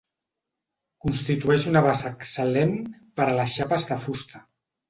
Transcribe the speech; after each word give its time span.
Constitueix 1.05 1.67
una 1.73 1.85
base 1.87 2.09
excel·lent 2.17 2.75
per 3.21 3.29
a 3.29 3.39
les 3.41 3.55
xapes 3.59 3.87
de 3.93 4.03
fusta. 4.09 4.47